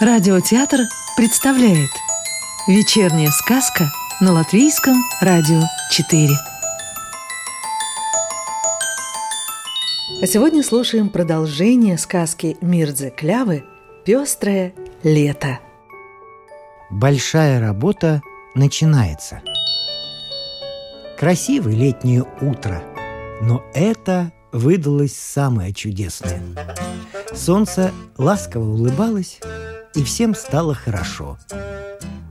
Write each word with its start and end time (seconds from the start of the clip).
Радиотеатр 0.00 0.82
представляет 1.16 1.90
Вечерняя 2.68 3.30
сказка 3.30 3.86
на 4.20 4.30
Латвийском 4.32 4.94
радио 5.20 5.60
4 5.90 6.28
А 10.22 10.26
сегодня 10.28 10.62
слушаем 10.62 11.08
продолжение 11.08 11.98
сказки 11.98 12.56
Мирдзе 12.60 13.10
Клявы 13.10 13.64
«Пестрое 14.04 14.72
лето» 15.02 15.58
Большая 16.90 17.60
работа 17.60 18.22
начинается. 18.54 19.42
Красивое 21.18 21.74
летнее 21.74 22.24
утро, 22.40 22.84
но 23.42 23.64
это 23.74 24.30
выдалось 24.52 25.16
самое 25.16 25.74
чудесное. 25.74 26.40
Солнце 27.34 27.90
ласково 28.16 28.64
улыбалось, 28.64 29.40
и 29.98 30.04
всем 30.04 30.36
стало 30.36 30.74
хорошо. 30.74 31.38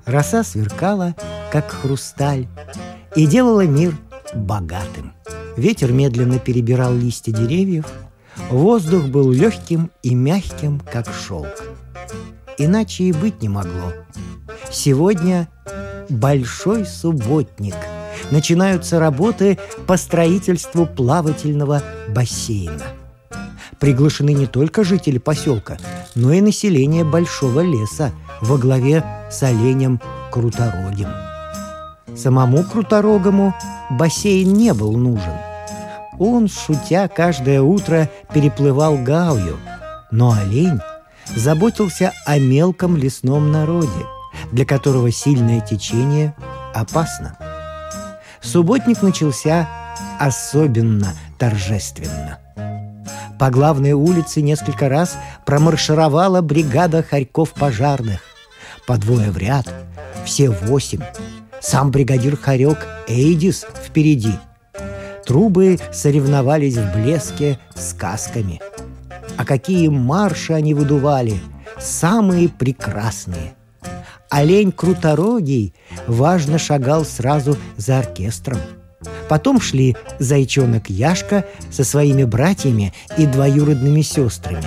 Роса 0.05 0.43
сверкала, 0.43 1.15
как 1.51 1.69
хрусталь, 1.69 2.47
и 3.13 3.27
делала 3.27 3.67
мир 3.67 3.93
богатым. 4.33 5.11
Ветер 5.57 5.91
медленно 5.91 6.39
перебирал 6.39 6.93
листья 6.93 7.33
деревьев, 7.33 7.85
воздух 8.49 9.07
был 9.07 9.31
легким 9.31 9.91
и 10.01 10.15
мягким, 10.15 10.79
как 10.79 11.13
шелк. 11.13 11.61
Иначе 12.57 13.03
и 13.03 13.11
быть 13.11 13.41
не 13.41 13.49
могло. 13.49 13.91
Сегодня 14.71 15.49
большой 16.07 16.85
субботник. 16.85 17.75
Начинаются 18.31 18.97
работы 18.97 19.59
по 19.87 19.97
строительству 19.97 20.85
плавательного 20.85 21.83
бассейна– 22.07 22.83
приглашены 23.79 24.33
не 24.33 24.47
только 24.47 24.83
жители 24.83 25.17
поселка, 25.17 25.77
но 26.17 26.33
и 26.33 26.41
население 26.41 27.03
Большого 27.03 27.61
леса 27.61 28.11
во 28.41 28.57
главе 28.57 29.03
с 29.29 29.43
оленем 29.43 30.01
Круторогим. 30.31 31.09
Самому 32.15 32.63
Круторогому 32.63 33.53
бассейн 33.91 34.51
не 34.51 34.73
был 34.73 34.97
нужен. 34.97 35.37
Он, 36.17 36.47
шутя, 36.47 37.07
каждое 37.07 37.61
утро 37.61 38.09
переплывал 38.33 38.97
Гаую, 38.97 39.57
но 40.09 40.31
олень 40.31 40.79
заботился 41.35 42.13
о 42.25 42.39
мелком 42.39 42.97
лесном 42.97 43.51
народе, 43.51 44.05
для 44.51 44.65
которого 44.65 45.11
сильное 45.11 45.61
течение 45.61 46.35
опасно. 46.73 47.37
Субботник 48.41 49.03
начался 49.03 49.69
особенно 50.19 51.13
торжественно– 51.37 52.39
по 53.39 53.49
главной 53.49 53.91
улице 53.93 54.41
несколько 54.41 54.89
раз 54.89 55.17
промаршировала 55.45 56.41
бригада 56.41 57.03
хорьков 57.03 57.53
пожарных. 57.53 58.21
По 58.87 58.97
двое 58.97 59.31
в 59.31 59.37
ряд, 59.37 59.67
все 60.25 60.49
восемь. 60.49 61.01
Сам 61.59 61.91
бригадир 61.91 62.37
Харек 62.37 62.85
Эйдис 63.07 63.65
впереди. 63.85 64.33
Трубы 65.25 65.77
соревновались 65.91 66.77
в 66.77 66.93
блеске 66.93 67.59
сказками. 67.75 68.61
А 69.37 69.45
какие 69.45 69.87
марши 69.89 70.53
они 70.53 70.73
выдували! 70.73 71.39
Самые 71.79 72.49
прекрасные! 72.49 73.53
Олень 74.29 74.71
Круторогий 74.71 75.73
важно 76.07 76.57
шагал 76.57 77.05
сразу 77.05 77.55
за 77.77 77.99
оркестром– 77.99 78.57
Потом 79.29 79.59
шли 79.59 79.95
зайчонок 80.19 80.89
Яшка 80.89 81.45
со 81.71 81.83
своими 81.83 82.23
братьями 82.23 82.93
и 83.17 83.25
двоюродными 83.25 84.01
сестрами. 84.01 84.63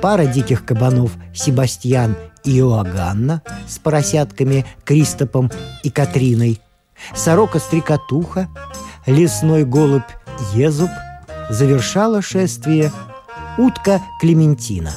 Пара 0.00 0.26
диких 0.26 0.64
кабанов 0.64 1.12
Себастьян 1.34 2.16
и 2.44 2.58
Иоганна 2.58 3.42
с 3.66 3.78
поросятками 3.78 4.66
Кристопом 4.84 5.50
и 5.82 5.90
Катриной, 5.90 6.60
сорока-стрекотуха, 7.14 8.48
лесной 9.06 9.64
голубь 9.64 10.02
Езуб, 10.54 10.90
завершала 11.48 12.20
шествие 12.20 12.92
утка 13.56 14.02
Клементина. 14.20 14.92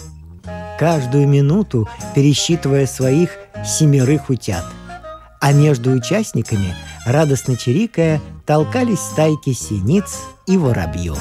Каждую 0.79 1.27
минуту 1.27 1.87
пересчитывая 2.13 2.85
своих 2.85 3.31
семерых 3.65 4.29
утят. 4.29 4.65
А 5.39 5.53
между 5.53 5.91
участниками, 5.91 6.75
радостно 7.05 7.55
чирикая, 7.55 8.21
толкались 8.47 9.01
стайки 9.01 9.51
синиц 9.51 10.21
и 10.47 10.57
воробьев. 10.57 11.19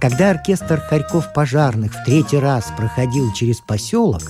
Когда 0.00 0.30
оркестр 0.30 0.80
хорьков 0.80 1.32
пожарных 1.32 1.92
в 1.92 2.04
третий 2.04 2.38
раз 2.38 2.72
проходил 2.76 3.32
через 3.34 3.58
поселок, 3.58 4.22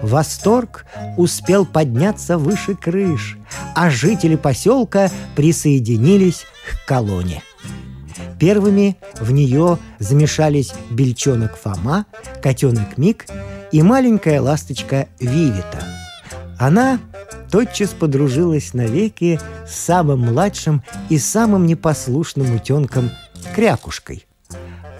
восторг 0.00 0.86
успел 1.18 1.66
подняться 1.66 2.38
выше 2.38 2.74
крыш, 2.74 3.36
а 3.74 3.90
жители 3.90 4.36
поселка 4.36 5.10
присоединились 5.36 6.46
к 6.66 6.88
колонне. 6.88 7.42
Первыми 8.38 8.96
в 9.20 9.30
нее 9.30 9.78
замешались 9.98 10.72
бельчонок 10.90 11.58
Фома, 11.58 12.06
котенок 12.42 12.96
Мик 12.96 13.26
и 13.70 13.82
маленькая 13.82 14.40
ласточка 14.40 15.08
Вивита. 15.18 15.84
Она 16.58 16.98
тотчас 17.50 17.90
подружилась 17.90 18.74
навеки 18.74 19.40
с 19.68 19.74
самым 19.74 20.20
младшим 20.20 20.82
и 21.08 21.18
самым 21.18 21.66
непослушным 21.66 22.54
утенком 22.54 23.10
Крякушкой. 23.54 24.26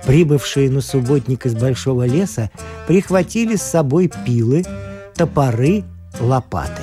Прибывшие 0.06 0.70
на 0.70 0.80
субботник 0.80 1.46
из 1.46 1.54
большого 1.54 2.06
леса 2.06 2.50
прихватили 2.86 3.56
с 3.56 3.62
собой 3.62 4.10
пилы, 4.26 4.64
топоры, 5.14 5.84
лопаты. 6.18 6.82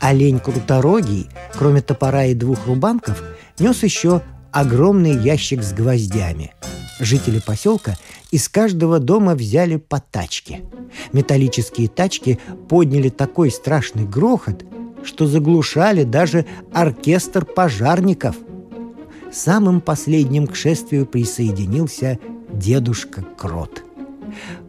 Олень 0.00 0.38
круторогий, 0.38 1.28
кроме 1.54 1.80
топора 1.80 2.26
и 2.26 2.34
двух 2.34 2.66
рубанков, 2.66 3.22
нес 3.58 3.82
еще 3.82 4.22
огромный 4.52 5.16
ящик 5.16 5.62
с 5.62 5.72
гвоздями. 5.72 6.52
Жители 6.98 7.40
поселка 7.40 7.96
из 8.30 8.48
каждого 8.48 8.98
дома 8.98 9.34
взяли 9.34 9.76
по 9.76 10.00
тачке. 10.00 10.62
Металлические 11.12 11.88
тачки 11.88 12.38
подняли 12.68 13.08
такой 13.08 13.50
страшный 13.50 14.04
грохот, 14.04 14.64
что 15.06 15.26
заглушали 15.26 16.02
даже 16.02 16.44
оркестр 16.72 17.44
пожарников. 17.44 18.36
Самым 19.32 19.80
последним 19.80 20.46
к 20.46 20.56
шествию 20.56 21.06
присоединился 21.06 22.18
дедушка 22.52 23.24
Крот. 23.36 23.82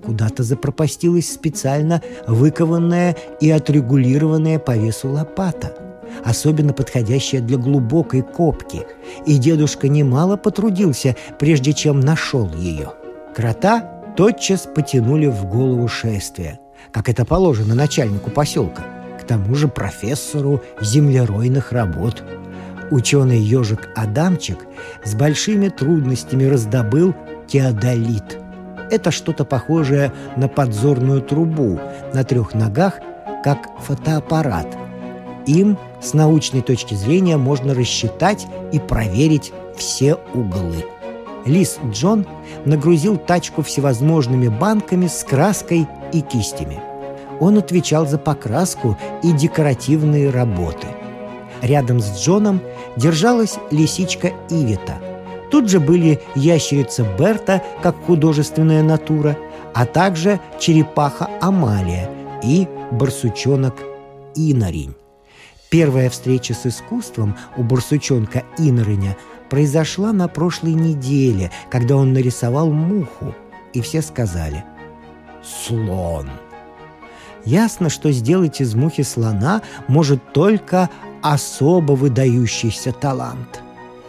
Куда-то 0.03 0.43
запропастилась 0.43 1.31
специально 1.31 2.01
выкованная 2.27 3.15
и 3.41 3.49
отрегулированная 3.49 4.59
по 4.59 4.77
весу 4.77 5.09
лопата, 5.09 5.75
особенно 6.23 6.73
подходящая 6.73 7.41
для 7.41 7.57
глубокой 7.57 8.21
копки, 8.21 8.85
и 9.25 9.37
дедушка 9.37 9.87
немало 9.89 10.37
потрудился, 10.37 11.15
прежде 11.39 11.73
чем 11.73 11.99
нашел 11.99 12.49
ее. 12.53 12.93
Крота 13.35 13.81
тотчас 14.15 14.67
потянули 14.73 15.27
в 15.27 15.45
голову 15.45 15.87
шествия, 15.87 16.59
как 16.91 17.09
это 17.09 17.25
положено 17.25 17.75
начальнику 17.75 18.29
поселка– 18.29 18.85
тому 19.27 19.55
же 19.55 19.67
профессору 19.67 20.63
землеройных 20.81 21.71
работ. 21.71 22.23
Ученый 22.89 23.39
ежик 23.39 23.89
Адамчик 23.95 24.59
с 25.03 25.13
большими 25.13 25.69
трудностями 25.69 26.45
раздобыл 26.45 27.13
теодолит. 27.47 28.39
Это 28.89 29.11
что-то 29.11 29.43
похожее 29.43 30.13
на 30.38 30.47
подзорную 30.47 31.21
трубу 31.21 31.79
на 32.13 32.23
трех 32.23 32.53
ногах, 32.53 32.99
как 33.43 33.67
фотоаппарат. 33.81 34.67
Им 35.45 35.77
с 36.01 36.13
научной 36.13 36.61
точки 36.61 36.94
зрения 36.94 37.38
можно 37.38 37.73
рассчитать 37.73 38.47
и 38.71 38.79
проверить 38.79 39.51
все 39.75 40.15
углы. 40.33 40.85
Лис 41.45 41.79
Джон 41.91 42.25
нагрузил 42.65 43.18
тачку 43.18 43.62
всевозможными 43.62 44.47
банками 44.47 45.07
с 45.07 45.24
краской 45.24 45.88
и 46.13 46.21
кистями– 46.21 46.79
он 47.39 47.57
отвечал 47.57 48.07
за 48.07 48.18
покраску 48.18 48.98
и 49.24 49.31
декоративные 49.31 50.30
работы. 50.30 50.88
Рядом 51.62 52.00
с 52.00 52.19
Джоном 52.19 52.62
держалась 52.95 53.57
лисичка 53.72 54.31
Ивита. 54.50 54.95
Тут 55.50 55.69
же 55.69 55.80
были 55.80 56.19
ящерица 56.36 57.06
Берта, 57.18 57.63
как 57.81 57.95
художественная 58.06 58.84
натура, 58.84 59.38
а 59.74 59.86
также 59.86 60.39
черепаха 60.60 61.30
Амалия 61.42 62.10
и 62.44 62.68
барсучонок 62.92 63.75
Инорень. 64.36 64.95
Первая 65.69 66.10
встреча 66.10 66.54
с 66.54 66.66
искусством 66.66 67.36
у 67.57 67.63
барсучонка 67.63 68.44
Инорыня 68.57 69.18
произошла 69.50 70.13
на 70.13 70.28
прошлой 70.28 70.74
неделе, 70.74 71.51
когда 71.69 71.95
он 71.95 72.13
нарисовал 72.13 72.72
муху, 72.72 73.34
и 73.74 73.81
все 73.81 74.01
сказали 74.01 74.63
«Слон». 75.44 76.30
Ясно, 77.47 77.89
что 77.89 78.11
сделать 78.11 78.59
из 78.59 78.75
мухи 78.75 79.03
слона 79.03 79.61
может 79.88 80.33
только 80.33 80.89
особо 81.21 81.94
выдающийся 81.94 82.91
талант. 82.91 83.61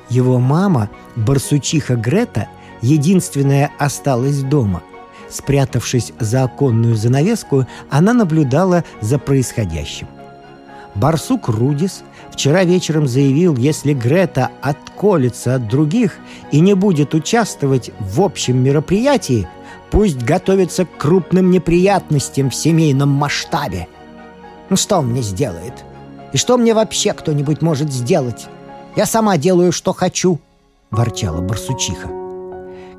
Его 0.09 0.41
мама, 0.41 0.91
барсучиха 1.15 1.95
Грета, 1.95 2.49
единственная 2.83 3.71
осталась 3.79 4.43
дома. 4.43 4.83
Спрятавшись 5.31 6.13
за 6.19 6.43
оконную 6.43 6.97
занавеску, 6.97 7.65
она 7.91 8.13
наблюдала 8.13 8.83
за 9.01 9.21
происходящим. 9.21 10.09
Барсук 10.97 11.49
Рудис 11.49 12.03
вчера 12.33 12.65
вечером 12.65 13.07
заявил, 13.07 13.57
если 13.57 13.95
Грета 13.95 14.51
отколется 14.63 15.55
от 15.55 15.69
других 15.69 16.17
и 16.51 16.59
не 16.59 16.75
будет 16.75 17.15
участвовать 17.15 17.93
в 18.01 18.21
общем 18.21 18.61
мероприятии, 18.65 19.47
пусть 19.91 20.23
готовится 20.23 20.85
к 20.85 20.97
крупным 20.97 21.51
неприятностям 21.51 22.51
в 22.51 22.55
семейном 22.55 23.09
масштабе. 23.09 23.89
Ну 24.71 24.77
что 24.77 24.99
он 24.99 25.09
мне 25.09 25.23
сделает? 25.23 25.73
И 26.33 26.37
что 26.37 26.59
мне 26.59 26.75
вообще 26.75 27.13
кто-нибудь 27.13 27.63
может 27.63 27.93
сделать? 27.93 28.47
Я 28.97 29.07
сама 29.07 29.37
делаю, 29.39 29.73
что 29.73 29.93
хочу, 29.93 30.41
ворчала 30.91 31.41
барсучиха. 31.41 32.09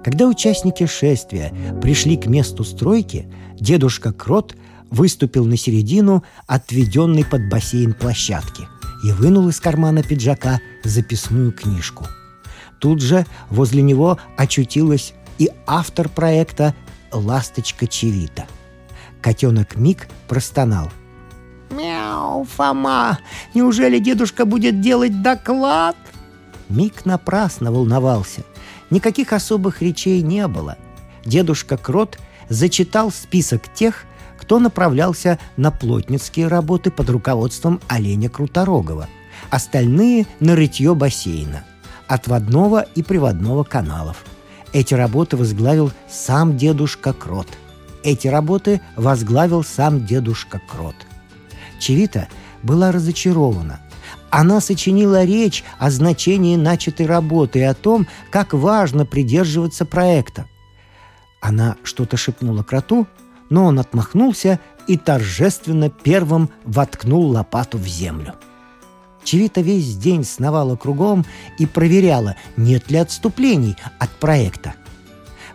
Когда 0.03 0.27
участники 0.27 0.85
шествия 0.85 1.53
пришли 1.81 2.17
к 2.17 2.25
месту 2.25 2.63
стройки, 2.63 3.27
дедушка 3.59 4.13
Крот 4.13 4.55
выступил 4.89 5.45
на 5.45 5.57
середину 5.57 6.23
отведенной 6.47 7.25
под 7.25 7.49
бассейн 7.49 7.93
площадки 7.93 8.67
и 9.03 9.11
вынул 9.11 9.49
из 9.49 9.59
кармана 9.59 10.01
пиджака 10.01 10.59
записную 10.83 11.51
книжку. 11.51 12.07
Тут 12.79 13.01
же 13.01 13.25
возле 13.49 13.81
него 13.81 14.17
очутилась 14.37 15.13
и 15.39 15.49
автор 15.65 16.09
проекта 16.09 16.75
«Ласточка 17.11 17.87
Чевита». 17.87 18.45
Котенок 19.21 19.75
Мик 19.75 20.07
простонал. 20.27 20.91
«Мяу, 21.71 22.43
Фома! 22.43 23.19
Неужели 23.55 23.99
дедушка 23.99 24.45
будет 24.45 24.81
делать 24.81 25.21
доклад?» 25.21 25.95
Мик 26.67 27.05
напрасно 27.05 27.71
волновался. 27.71 28.43
Никаких 28.89 29.33
особых 29.33 29.81
речей 29.81 30.21
не 30.21 30.47
было. 30.47 30.77
Дедушка 31.25 31.77
Крот 31.77 32.19
зачитал 32.49 33.11
список 33.11 33.73
тех, 33.73 34.05
кто 34.37 34.59
направлялся 34.59 35.37
на 35.57 35.71
плотницкие 35.71 36.47
работы 36.47 36.91
под 36.91 37.09
руководством 37.09 37.81
оленя 37.87 38.29
Круторогова, 38.29 39.07
остальные— 39.49 40.25
на 40.39 40.55
рытье 40.55 40.95
бассейна, 40.95 41.63
отводного 42.07 42.81
и 42.81 43.03
приводного 43.03 43.63
каналов. 43.63 44.23
Эти 44.71 44.93
работы 44.93 45.35
возглавил 45.35 45.91
сам 46.07 46.57
дедушка 46.57 47.13
Крот. 47.13 47.47
Эти 48.03 48.27
работы 48.27 48.81
возглавил 48.95 49.63
сам 49.63 50.05
дедушка 50.05 50.61
Крот. 50.67 50.95
Чевита 51.79 52.27
была 52.61 52.91
разочарована. 52.91 53.79
Она 54.29 54.61
сочинила 54.61 55.23
речь 55.23 55.63
о 55.79 55.89
значении 55.89 56.55
начатой 56.55 57.07
работы 57.07 57.59
и 57.59 57.63
о 57.63 57.73
том, 57.73 58.07
как 58.29 58.53
важно 58.53 59.05
придерживаться 59.05 59.85
проекта. 59.85 60.45
Она 61.41 61.77
что-то 61.83 62.15
шепнула 62.15 62.63
кроту, 62.63 63.07
но 63.49 63.65
он 63.65 63.79
отмахнулся 63.79 64.59
и 64.87 64.97
торжественно 64.97 65.89
первым 65.89 66.49
воткнул 66.63 67.27
лопату 67.29 67.77
в 67.77 67.87
землю. 67.87 68.35
Чевита 69.29 69.61
весь 69.61 69.95
день 69.95 70.23
сновала 70.23 70.75
кругом 70.75 71.23
и 71.59 71.67
проверяла, 71.67 72.35
нет 72.57 72.89
ли 72.89 72.97
отступлений 72.97 73.75
от 73.99 74.09
проекта. 74.09 74.73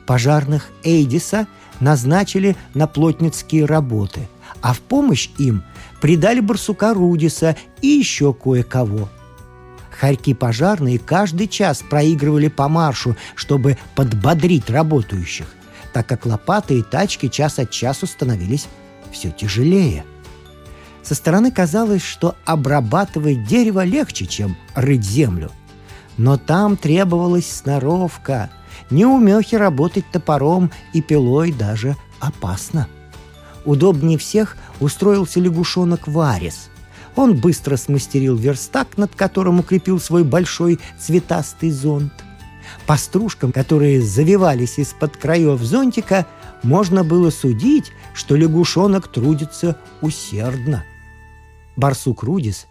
Пожарных 0.07 0.71
Эйдиса 0.85 1.49
назначили 1.81 2.55
на 2.75 2.87
плотницкие 2.87 3.65
работы, 3.65 4.29
а 4.63 4.75
в 4.75 4.81
помощь 4.81 5.29
им 5.39 5.65
придали 6.01 6.39
барсука 6.39 6.95
Рудиса 6.95 7.57
и 7.83 7.89
еще 7.89 8.33
кое-кого. 8.33 9.09
Харьки 9.91 10.35
пожарные 10.35 11.01
каждый 11.01 11.49
час 11.49 11.83
проигрывали 11.83 12.47
по 12.47 12.69
маршу, 12.69 13.17
чтобы 13.35 13.77
подбодрить 13.97 14.71
работающих– 14.71 15.49
так 15.93 16.07
как 16.07 16.27
лопаты 16.27 16.79
и 16.79 16.83
тачки 16.83 17.27
час 17.27 17.59
от 17.59 17.71
часу 17.71 18.07
становились 18.07 18.69
все 19.11 19.33
тяжелее. 19.33 20.05
Со 21.05 21.15
стороны 21.15 21.51
казалось, 21.51 22.03
что 22.03 22.35
обрабатывать 22.47 23.45
дерево 23.45 23.85
легче, 23.85 24.27
чем 24.27 24.57
рыть 24.75 25.05
землю. 25.05 25.51
Но 26.17 26.39
там 26.39 26.77
требовалась 26.77 27.51
сноровка. 27.51 28.51
Неумехи 28.91 29.55
работать 29.57 30.07
топором 30.11 30.71
и 30.95 31.03
пилой 31.03 31.53
даже 31.53 31.97
опасно. 32.21 32.89
Удобнее 33.67 34.17
всех 34.17 34.57
устроился 34.81 35.41
лягушонок 35.41 36.09
Варис. 36.09 36.71
Он 37.17 37.37
быстро 37.37 37.77
смастерил 37.77 38.37
верстак, 38.37 38.97
над 38.97 39.15
которым 39.15 39.61
укрепил 39.61 40.01
свой 40.01 40.25
большой 40.25 40.81
цветастый 40.99 41.71
зонт. 41.71 42.13
По 42.87 42.97
стружкам, 42.97 43.53
которые 43.53 44.03
завивались 44.03 44.79
из-под 44.79 45.17
краев 45.17 45.61
зонтика, 45.61 46.27
можно 46.63 47.05
было 47.05 47.31
судить, 47.31 47.93
что 48.15 48.37
лягушонок 48.37 49.09
трудится 49.09 49.77
усердно. 50.01 50.85
Барсук 51.77 52.23
Рудис 52.23 52.67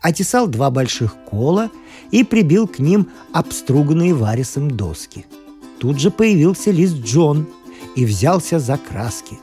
отесал 0.00 0.48
два 0.48 0.70
больших 0.70 1.14
кола 1.28 1.70
и 2.10 2.24
прибил 2.24 2.66
к 2.66 2.78
ним 2.78 3.08
обструганные 3.32 4.14
варисом 4.14 4.70
доски. 4.70 5.26
Тут 5.78 6.00
же 6.00 6.10
появился 6.10 6.70
лист 6.70 6.96
Джон 6.96 7.46
и 7.96 8.04
взялся 8.04 8.58
за 8.58 8.76
краски. 8.76 9.38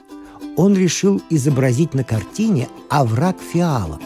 Он 0.55 0.75
решил 0.75 1.21
изобразить 1.29 1.93
на 1.93 2.03
картине 2.03 2.67
овраг 2.89 3.37
фиалок. 3.39 4.01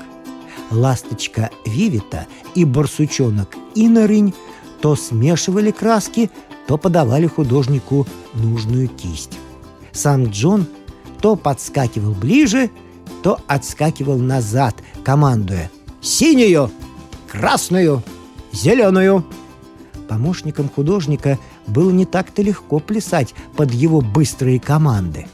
Ласточка 0.70 1.50
Вивита 1.66 2.28
и 2.56 2.66
барсучонок 2.66 3.56
Инорынь 3.76 4.34
то 4.82 4.96
смешивали 4.96 5.72
краски, 5.72 6.32
то 6.68 6.78
подавали 6.78 7.28
художнику 7.28 8.08
нужную 8.34 8.88
кисть. 8.88 9.38
Сам 9.92 10.26
Джон 10.26 10.66
то 11.22 11.36
подскакивал 11.36 12.14
ближе, 12.14 12.70
то 13.24 13.40
отскакивал 13.48 14.18
назад, 14.18 14.76
командуя 15.04 15.70
«Синюю! 16.02 16.72
Красную! 17.28 18.04
Зеленую!» 18.52 19.26
Помощникам 20.08 20.70
художника 20.70 21.40
было 21.68 21.92
не 21.92 22.06
так-то 22.06 22.42
легко 22.42 22.80
плясать 22.80 23.34
под 23.56 23.72
его 23.72 24.02
быстрые 24.02 24.60
команды. 24.60 25.28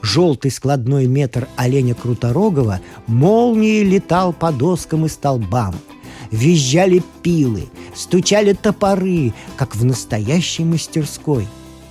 Желтый 0.00 0.50
складной 0.50 1.06
метр 1.06 1.46
оленя 1.56 1.94
Круторогова 1.94 2.80
молнией 3.06 3.84
летал 3.84 4.32
по 4.32 4.50
доскам 4.50 5.06
и 5.06 5.08
столбам– 5.08 5.74
Визжали 6.32 7.02
пилы, 7.22 7.68
стучали 7.94 8.54
топоры, 8.54 9.34
как 9.56 9.76
в 9.76 9.84
настоящей 9.84 10.64
мастерской. 10.64 11.46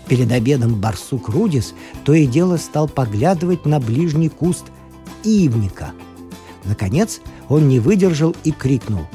Перед 0.07 0.31
обедом 0.31 0.81
барсук 0.81 1.29
Рудис 1.29 1.75
то 2.03 2.13
и 2.13 2.25
дело 2.25 2.57
стал 2.57 2.89
поглядывать 2.89 3.67
на 3.67 3.79
ближний 3.79 4.29
куст 4.29 4.65
ивника. 5.23 5.91
Наконец 6.65 7.21
он 7.49 7.67
не 7.67 7.79
выдержал 7.79 8.35
и 8.43 8.51
крикнул. 8.51 9.07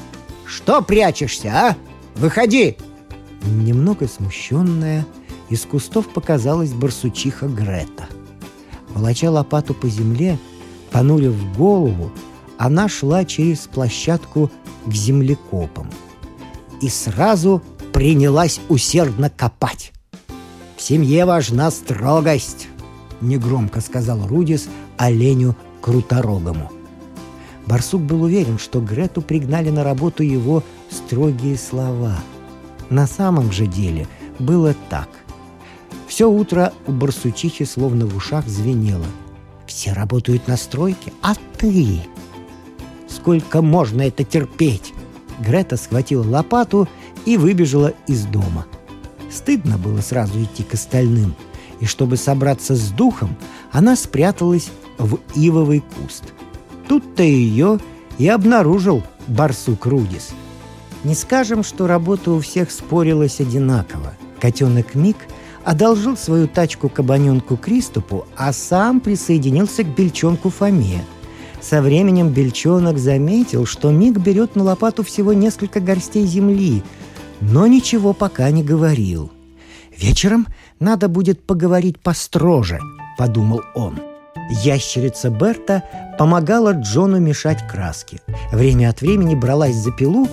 «Что 0.44 0.82
прячешься, 0.82 1.48
а? 1.48 1.76
Выходи!» 2.14 2.76
Немного 3.42 4.08
смущенная, 4.08 5.06
из 5.48 5.62
кустов 5.62 6.08
показалась 6.08 6.72
барсучиха 6.72 7.46
Грета. 7.46 8.08
Волоча 8.90 9.30
лопату 9.30 9.74
по 9.74 9.88
земле, 9.88 10.38
понурив 10.90 11.34
голову, 11.56 12.10
она 12.58 12.88
шла 12.88 13.24
через 13.24 13.60
площадку 13.60 14.50
к 14.86 14.92
землекопам 14.92 15.90
и 16.80 16.88
сразу 16.88 17.62
принялась 17.92 18.60
усердно 18.68 19.30
копать. 19.30 19.92
«В 20.76 20.82
семье 20.82 21.24
важна 21.24 21.70
строгость»,— 21.70 22.68
негромко 23.20 23.80
сказал 23.80 24.26
Рудис 24.26 24.68
оленю 24.96 25.56
Круторогому. 25.86 26.72
Барсук 27.64 28.02
был 28.02 28.24
уверен, 28.24 28.58
что 28.58 28.80
Грету 28.80 29.22
пригнали 29.22 29.70
на 29.70 29.84
работу 29.84 30.24
его 30.24 30.64
строгие 30.90 31.56
слова. 31.56 32.16
На 32.90 33.06
самом 33.06 33.52
же 33.52 33.68
деле 33.68 34.08
было 34.40 34.74
так. 34.90 35.08
Все 36.08 36.28
утро 36.28 36.72
у 36.88 36.92
барсучихи 36.92 37.64
словно 37.64 38.04
в 38.04 38.16
ушах 38.16 38.48
звенело. 38.48 39.06
«Все 39.68 39.92
работают 39.92 40.48
на 40.48 40.56
стройке, 40.56 41.12
а 41.22 41.34
ты 41.56 42.00
Сколько 43.08 43.62
можно 43.62 44.02
это 44.02 44.24
терпеть? 44.24 44.92
Грета 45.38 45.76
схватила 45.76 46.28
лопату 46.28 46.88
и 47.24 47.36
выбежала 47.36 47.92
из 48.08 48.24
дома. 48.24 48.66
Стыдно 49.30 49.78
было 49.78 50.00
сразу 50.00 50.42
идти 50.42 50.64
к 50.64 50.74
остальным, 50.74 51.36
и 51.78 51.86
чтобы 51.86 52.16
собраться 52.16 52.74
с 52.74 52.90
духом, 52.90 53.36
она 53.70 53.94
спряталась 53.94 54.68
в 54.98 55.18
ивовый 55.34 55.80
куст. 55.80 56.24
Тут-то 56.88 57.22
ее 57.22 57.78
и 58.18 58.28
обнаружил 58.28 59.02
барсук 59.26 59.86
Рудис. 59.86 60.30
Не 61.04 61.14
скажем, 61.14 61.62
что 61.62 61.86
работа 61.86 62.32
у 62.32 62.40
всех 62.40 62.70
спорилась 62.70 63.40
одинаково. 63.40 64.14
Котенок 64.40 64.94
Мик 64.94 65.16
одолжил 65.64 66.16
свою 66.16 66.48
тачку 66.48 66.88
кабаненку 66.88 67.56
Криступу, 67.56 68.26
а 68.36 68.52
сам 68.52 69.00
присоединился 69.00 69.84
к 69.84 69.94
бельчонку 69.94 70.50
Фоме– 70.50 71.04
со 71.60 71.82
временем 71.82 72.28
Бельчонок 72.28 72.96
заметил, 72.96 73.66
что 73.66 73.90
Миг 73.90 74.18
берет 74.18 74.54
на 74.54 74.62
лопату 74.62 75.02
всего 75.02 75.32
несколько 75.32 75.80
горстей 75.80 76.24
земли, 76.24 76.84
но 77.40 77.66
ничего 77.66 78.12
пока 78.12 78.48
не 78.52 78.62
говорил. 78.62 79.32
Вечером 79.96 80.46
надо 80.78 81.08
будет 81.08 81.42
поговорить 81.42 81.98
построже, 81.98 82.78
подумал 83.18 83.62
он. 83.74 83.98
Ящерица 84.50 85.30
Берта 85.30 85.82
помогала 86.18 86.72
Джону 86.72 87.18
мешать 87.18 87.66
краски. 87.66 88.20
Время 88.52 88.90
от 88.90 89.00
времени 89.00 89.34
бралась 89.34 89.76
за 89.76 89.90
пилу, 89.92 90.28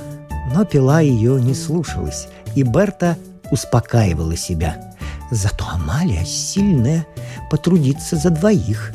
но 0.54 0.66
пила 0.66 1.02
ее 1.02 1.42
не 1.42 1.54
слушалась, 1.54 2.28
и 2.56 2.64
Берта 2.64 3.18
успокаивала 3.52 4.38
себя. 4.38 4.94
Зато 5.32 5.66
Амалия 5.68 6.24
сильная, 6.26 7.08
потрудится 7.50 8.16
за 8.16 8.30
двоих. 8.30 8.92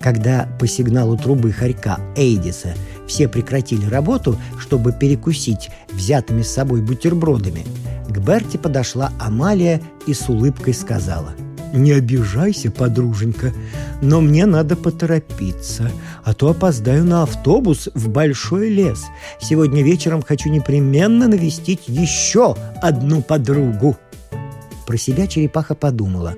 Когда 0.00 0.48
по 0.58 0.66
сигналу 0.66 1.16
трубы 1.16 1.52
хорька 1.52 2.00
Эйдиса 2.16 2.74
все 3.06 3.28
прекратили 3.28 3.86
работу, 3.86 4.36
чтобы 4.58 4.92
перекусить 4.92 5.70
взятыми 5.92 6.42
с 6.42 6.52
собой 6.52 6.82
бутербродами, 6.82 7.64
к 8.08 8.18
Берте 8.18 8.58
подошла 8.58 9.12
Амалия 9.20 9.80
и 10.06 10.14
с 10.14 10.28
улыбкой 10.28 10.74
сказала– 10.74 11.32
«Не 11.72 11.92
обижайся, 11.92 12.70
подруженька, 12.70 13.52
но 14.02 14.20
мне 14.20 14.44
надо 14.44 14.76
поторопиться, 14.76 15.90
а 16.22 16.34
то 16.34 16.50
опоздаю 16.50 17.04
на 17.04 17.22
автобус 17.22 17.88
в 17.94 18.10
большой 18.10 18.68
лес. 18.68 19.06
Сегодня 19.40 19.82
вечером 19.82 20.22
хочу 20.22 20.50
непременно 20.50 21.28
навестить 21.28 21.88
еще 21.88 22.56
одну 22.82 23.22
подругу». 23.22 23.96
Про 24.86 24.98
себя 24.98 25.26
черепаха 25.26 25.74
подумала. 25.74 26.34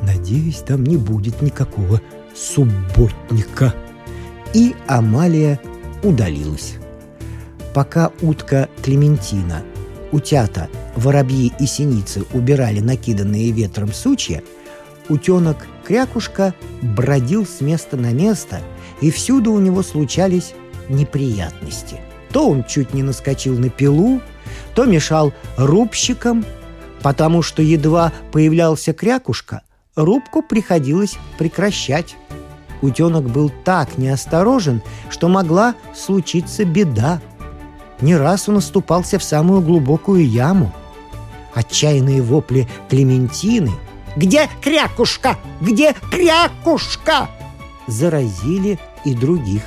«Надеюсь, 0.00 0.62
там 0.66 0.82
не 0.84 0.96
будет 0.96 1.42
никакого 1.42 2.00
субботника». 2.34 3.74
И 4.54 4.74
Амалия 4.88 5.60
удалилась. 6.02 6.76
Пока 7.74 8.10
утка 8.22 8.68
Клементина, 8.82 9.62
утята, 10.10 10.68
воробьи 10.96 11.52
и 11.60 11.66
синицы 11.66 12.24
убирали 12.32 12.80
накиданные 12.80 13.52
ветром 13.52 13.92
сучья– 13.92 14.42
утенок 15.10 15.66
Крякушка 15.84 16.54
бродил 16.80 17.44
с 17.44 17.60
места 17.60 17.96
на 17.96 18.12
место, 18.12 18.60
и 19.00 19.10
всюду 19.10 19.52
у 19.52 19.58
него 19.58 19.82
случались 19.82 20.54
неприятности. 20.88 22.00
То 22.32 22.48
он 22.48 22.64
чуть 22.64 22.94
не 22.94 23.02
наскочил 23.02 23.58
на 23.58 23.68
пилу, 23.68 24.20
то 24.74 24.84
мешал 24.84 25.32
рубщикам, 25.56 26.44
потому 27.02 27.42
что 27.42 27.60
едва 27.60 28.12
появлялся 28.30 28.92
Крякушка, 28.92 29.62
рубку 29.96 30.42
приходилось 30.42 31.18
прекращать. 31.38 32.16
Утенок 32.82 33.24
был 33.28 33.50
так 33.64 33.98
неосторожен, 33.98 34.80
что 35.10 35.28
могла 35.28 35.74
случиться 35.94 36.64
беда. 36.64 37.20
Не 38.00 38.16
раз 38.16 38.48
он 38.48 38.58
оступался 38.58 39.18
в 39.18 39.24
самую 39.24 39.60
глубокую 39.60 40.26
яму. 40.26 40.72
Отчаянные 41.52 42.22
вопли 42.22 42.68
Клементины– 42.88 43.72
где 44.20 44.50
крякушка? 44.60 45.38
Где 45.62 45.94
крякушка?» 46.10 47.30
Заразили 47.86 48.78
и 49.06 49.14
других. 49.14 49.62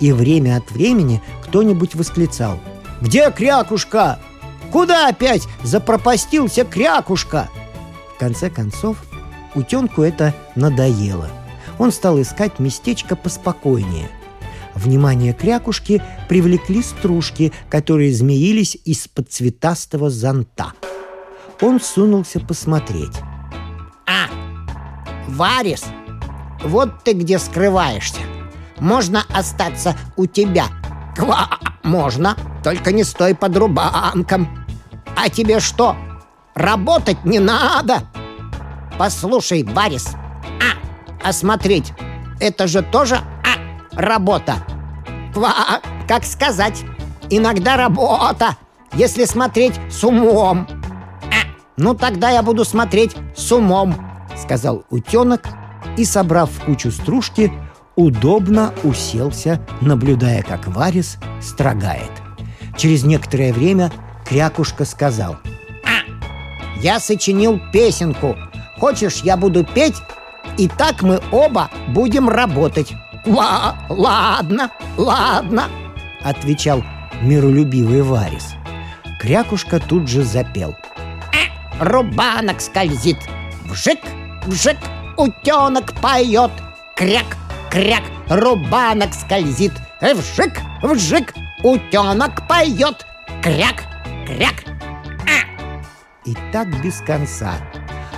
И 0.00 0.12
время 0.12 0.58
от 0.58 0.70
времени 0.70 1.22
кто-нибудь 1.42 1.94
восклицал. 1.94 2.60
«Где 3.00 3.30
крякушка? 3.30 4.18
Куда 4.70 5.08
опять 5.08 5.48
запропастился 5.62 6.66
крякушка?» 6.66 7.48
В 8.14 8.18
конце 8.18 8.50
концов, 8.50 8.98
утенку 9.54 10.02
это 10.02 10.34
надоело. 10.56 11.30
Он 11.78 11.90
стал 11.90 12.20
искать 12.20 12.58
местечко 12.58 13.16
поспокойнее. 13.16 14.10
Внимание 14.74 15.32
крякушки 15.32 16.02
привлекли 16.28 16.82
стружки, 16.82 17.50
которые 17.70 18.12
змеились 18.12 18.76
из-под 18.84 19.32
цветастого 19.32 20.10
зонта. 20.10 20.74
Он 21.62 21.80
сунулся 21.80 22.40
посмотреть. 22.40 23.22
Варис, 25.36 25.84
вот 26.62 27.04
ты 27.04 27.12
где 27.12 27.38
скрываешься. 27.38 28.20
Можно 28.78 29.22
остаться 29.34 29.96
у 30.16 30.26
тебя. 30.26 30.66
Ква, 31.14 31.58
можно, 31.82 32.36
только 32.62 32.92
не 32.92 33.04
стой 33.04 33.34
под 33.34 33.56
рубанком. 33.56 34.66
А 35.16 35.28
тебе 35.28 35.60
что, 35.60 35.96
работать 36.54 37.24
не 37.24 37.38
надо? 37.38 38.02
Послушай, 38.98 39.62
Варис, 39.62 40.14
а, 40.60 41.28
осмотреть, 41.28 41.92
это 42.40 42.66
же 42.66 42.82
тоже, 42.82 43.16
а, 43.16 44.00
работа. 44.00 44.56
Ква, 45.34 45.80
как 46.08 46.24
сказать, 46.24 46.82
иногда 47.28 47.76
работа, 47.76 48.56
если 48.94 49.24
смотреть 49.26 49.78
с 49.90 50.02
умом. 50.02 50.66
Ну 51.76 51.94
тогда 51.94 52.30
я 52.30 52.42
буду 52.42 52.64
смотреть 52.64 53.16
с 53.34 53.52
умом.— 53.52 53.94
сказал 54.36 54.84
утенок 54.90 55.48
и, 55.96 56.04
собрав 56.04 56.50
в 56.50 56.64
кучу 56.64 56.90
стружки, 56.90 57.52
удобно 57.94 58.72
уселся, 58.82 59.60
наблюдая, 59.80 60.42
как 60.42 60.66
Варис 60.68 61.18
строгает. 61.40 62.10
Через 62.76 63.04
некоторое 63.04 63.52
время 63.52 63.90
Крякушка 64.26 64.84
сказал 64.84 65.36
«А, 65.84 66.80
я 66.80 67.00
сочинил 67.00 67.60
песенку. 67.72 68.36
Хочешь, 68.78 69.22
я 69.22 69.36
буду 69.36 69.64
петь? 69.64 69.96
И 70.58 70.68
так 70.68 71.02
мы 71.02 71.20
оба 71.32 71.70
будем 71.88 72.28
работать». 72.28 72.92
«Ла, 73.24 73.76
ладно, 73.88 74.70
ладно»,— 74.96 75.64
отвечал 76.22 76.84
миролюбивый 77.22 78.02
Варис. 78.02 78.54
Крякушка 79.20 79.80
тут 79.80 80.06
же 80.06 80.22
запел. 80.22 80.76
«А, 81.78 81.84
рубанок 81.84 82.60
скользит, 82.60 83.18
вжик, 83.64 84.00
вжик, 84.46 84.76
утенок 85.16 85.92
поет, 86.00 86.50
кряк, 86.96 87.36
кряк, 87.70 88.02
рубанок 88.28 89.12
скользит, 89.14 89.72
вжик, 90.00 90.60
вжик, 90.82 91.34
утенок 91.62 92.46
поет, 92.48 93.06
кряк, 93.42 93.84
кряк. 94.26 94.64
А! 95.26 95.78
И 96.24 96.34
так 96.52 96.68
без 96.82 97.00
конца. 97.00 97.54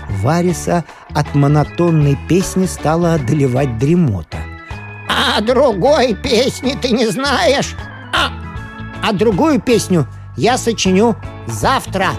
Вариса 0.09 0.85
от 1.15 1.35
монотонной 1.35 2.19
песни 2.29 2.67
стала 2.67 3.15
одолевать 3.15 3.79
дремота. 3.79 4.39
А 5.09 5.41
другой 5.41 6.15
песни 6.15 6.77
ты 6.81 6.91
не 6.91 7.09
знаешь? 7.09 7.75
А, 8.15 8.31
а 9.03 9.13
другую 9.13 9.61
песню 9.61 10.07
я 10.37 10.57
сочиню 10.57 11.17
завтра. 11.47 12.11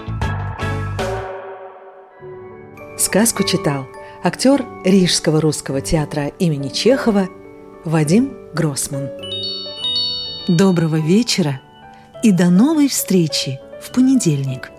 Сказку 3.10 3.42
читал 3.42 3.88
актер 4.22 4.64
Рижского 4.84 5.40
русского 5.40 5.80
театра 5.80 6.28
имени 6.38 6.68
Чехова 6.68 7.28
Вадим 7.84 8.32
Гроссман. 8.54 9.08
Доброго 10.46 10.94
вечера 10.94 11.60
и 12.22 12.30
до 12.30 12.50
новой 12.50 12.86
встречи 12.86 13.58
в 13.82 13.92
понедельник. 13.92 14.69